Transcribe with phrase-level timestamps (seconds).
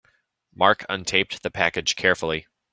[0.55, 2.47] Mark untaped the package carefully.